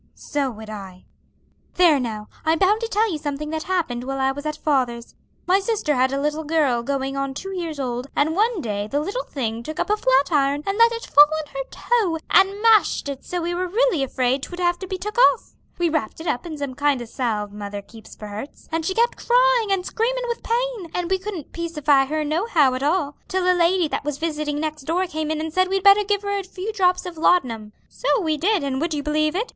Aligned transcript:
"So 0.15 0.49
would 0.49 0.67
I. 0.71 1.05
There 1.75 1.99
now, 1.99 2.27
I'm 2.43 2.57
bound 2.57 2.81
to 2.81 2.87
tell 2.87 3.11
you 3.11 3.19
something 3.19 3.51
that 3.51 3.61
happened 3.61 4.03
while 4.03 4.19
I 4.19 4.31
was 4.31 4.47
at 4.47 4.57
father's. 4.57 5.13
My 5.45 5.59
sister 5.59 5.93
had 5.93 6.11
a 6.11 6.19
little 6.19 6.43
girl 6.43 6.81
going 6.81 7.15
on 7.15 7.35
two 7.35 7.53
years 7.55 7.79
old, 7.79 8.07
and 8.15 8.35
one 8.35 8.61
day 8.61 8.87
the 8.87 8.99
little 8.99 9.25
thing 9.25 9.61
took 9.61 9.79
up 9.79 9.91
a 9.91 9.97
flat 9.97 10.31
iron, 10.31 10.63
and 10.65 10.75
let 10.79 10.91
it 10.91 11.05
fall 11.05 11.25
on 11.45 11.53
her 11.53 11.69
toe, 11.69 12.17
and 12.31 12.63
mashed 12.63 13.09
it 13.09 13.23
so 13.23 13.43
we 13.43 13.53
were 13.53 13.67
really 13.67 14.01
afraid 14.01 14.41
'twould 14.41 14.59
have 14.59 14.79
to 14.79 14.87
be 14.87 14.97
took 14.97 15.19
off. 15.31 15.51
We 15.77 15.87
wrapped 15.87 16.19
it 16.19 16.25
up 16.25 16.47
in 16.47 16.57
some 16.57 16.73
kind 16.73 16.99
o' 16.99 17.05
salve 17.05 17.51
mother 17.53 17.83
keeps 17.83 18.15
for 18.15 18.25
hurts, 18.25 18.67
and 18.71 18.83
she 18.83 18.95
kept 18.95 19.27
crying 19.27 19.71
and 19.71 19.85
screamin' 19.85 20.25
with 20.27 20.41
pain, 20.41 20.89
and 20.95 21.11
we 21.11 21.19
couldn't 21.19 21.51
peacify 21.53 22.07
her 22.07 22.25
nohow 22.25 22.73
at 22.73 22.81
all, 22.81 23.17
till 23.27 23.43
a 23.45 23.53
lady 23.53 23.87
that 23.89 24.03
was 24.03 24.17
visiting 24.17 24.59
next 24.59 24.81
door 24.85 25.05
come 25.05 25.29
in 25.29 25.39
and 25.39 25.53
said 25.53 25.67
we'd 25.67 25.83
better 25.83 26.03
give 26.03 26.23
her 26.23 26.39
a 26.39 26.43
few 26.43 26.73
drops 26.73 27.05
of 27.05 27.17
laud'num. 27.19 27.71
So 27.87 28.19
we 28.19 28.35
did, 28.37 28.63
and 28.63 28.81
would 28.81 28.95
you 28.95 29.03
believe 29.03 29.35
it? 29.35 29.47